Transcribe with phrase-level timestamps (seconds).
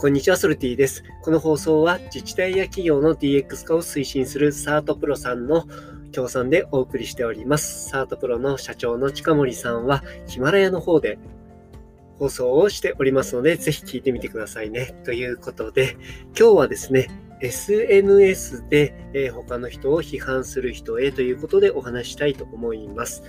[0.00, 1.04] こんにちは、ソルティです。
[1.20, 5.66] この放送は自治体や企業の DX 化を推進するサートプロさんの
[6.10, 7.90] 協賛でお送りしております。
[7.90, 11.18] サートプロの社長の近森さんはヒマラヤの方で
[12.18, 14.94] 放送をしておりますので、ぜひ聞いてみてくださいね。
[15.04, 17.08] ということで、今日はですね、
[17.42, 23.22] SNS で、え他の人を批判する人へということでお話したいと思います。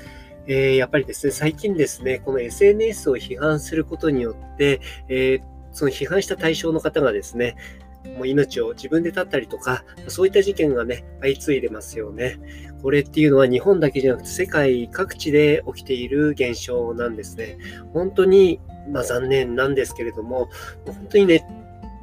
[0.47, 4.79] えー、やっぱりですね、最近ですね、この SNS を批判することによって、
[5.09, 7.55] えーその批判した対象の方がですね、
[8.17, 12.39] もう命を自分で絶ったりとか、そういった事件がね、相次いでますよね。
[12.81, 17.57] これっていうのは日本だけじゃなくて世界各地で起きている現象なんですね。
[17.93, 18.59] 本当に、
[18.91, 20.49] まあ、残念なんですけれども、
[20.85, 21.41] 本当にネッ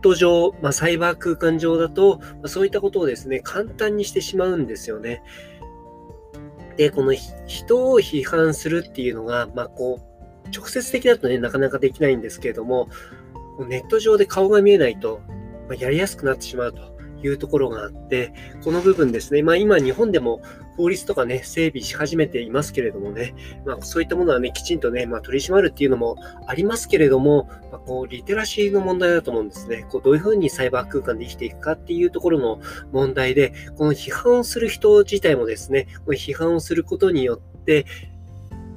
[0.01, 5.23] ト上、まあ、サイバー空間上だと、まあ、そういったことをですね、簡単にしてしまうんですよね。
[6.77, 10.09] で、この人を批判するっていうのが、まあ、こう、
[10.57, 12.89] 直接的だとね、なかなかできないんですけれども、
[13.67, 15.21] ネット上で顔が見えないと、
[15.69, 18.33] まやりやすくなってしまうというところがあって、
[18.65, 20.41] この部分ですね、まあ今日本でも
[20.77, 23.35] 法律とかね、整備し始めていますけれどもね、
[23.67, 29.85] まあそういったものはね、きちんとね、まあ取り締まるっていうのもありますけれども、まあ、こう、リテラシーの問題だと思うんですね。
[29.91, 32.61] こう、どういうふうにサイバー空間で生きていくかっていうところの
[32.93, 37.85] 問題で、この批判をする人自体もですね、この批判をすることによって、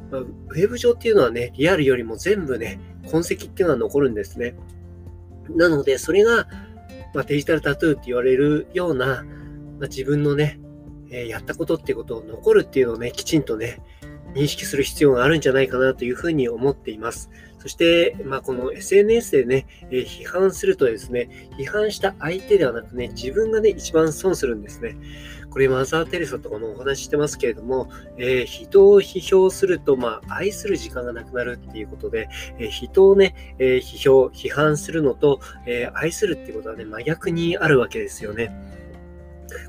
[0.09, 2.79] ま、ウェブ上っていうのはね、リアルよりも全部ね、
[3.09, 4.55] 痕跡っていうのは残るんですね。
[5.49, 6.47] なので、それが、
[7.13, 9.23] まあ、デジタルタトゥーって言われるような、
[9.79, 10.59] まあ、自分のね、
[11.09, 13.81] えー、やったことっていうことを残るっていうのをね、きちんとね、
[14.33, 17.29] 認識する必要があるんじゃないかなというふうに思っています。
[17.59, 21.29] そして、まあ、この SNS でね、え、批判するとですね、
[21.59, 24.95] 批判した相手ではなくね、自分がね、一番損するんですね。
[25.51, 38.51] これマザー・テレサとかもお話してますけれども、えー、人を批評すると、まあ、愛する時間がなくなるっていうことで、えー、人をね、えー、批評、批判するのと、え愛するっていうことはね、真逆にあるわけですよね。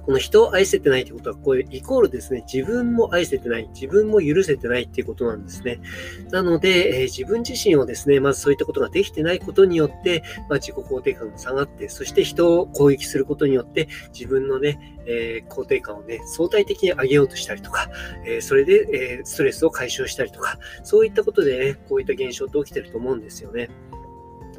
[0.05, 5.81] この人を愛せてないってことは、これイコールですね、自分も愛せてない、自分も許せてないっていうことなんですね。
[6.31, 17.89] なので、えー、自分自身をですね、まずそういったことができてないことによって、まあ、自己肯定感が下がって、そして人を攻撃することによって、自分のね、えー、肯定感をね、相対的に上げようとしたりとか、
[18.27, 23.71] えー、それで、えストレスを解消したりとか、そういったことでね、こういった現象って起きてると思うんですよね。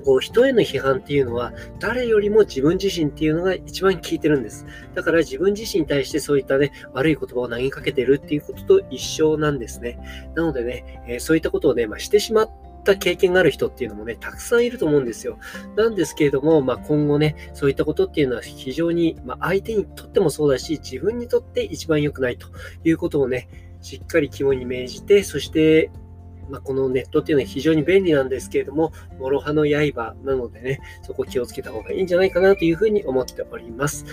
[0.04, 4.66] こう人への批判っていうのは誰よりも自分自身っていうのが一番効いてるんです。
[4.94, 10.00] だから自分自身に対してそういったね、悪い言葉を投げかけてるっていうことと一緒なんですね。
[10.36, 12.52] なのでね、えー、そういったことをね、まあ、してしまっ
[12.84, 15.38] た経験がある人っていうのもね、たくさんいると思うんですよ。
[15.76, 22.48] なんですけれども、まあ、今後ね、そういったことっていうのは非常に、まあ、相手にとってもそうだし、自分にとって一番良くないと
[22.84, 23.48] いうことをね、
[23.82, 25.92] しっかり肝に銘じて、そして
[26.50, 34.06] まあ、このネットっていうのは非常に便利なんですけれども、諸刃の刃なのでね、そこ気をつけた方がいいんじゃないかなというふうに思っております。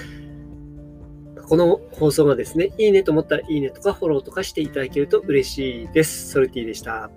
[1.50, 6.30] この放送がですね、いいねと思ったらいいねとかフォローとかしていただけると嬉しいです。
[6.30, 7.10] ソルティでした。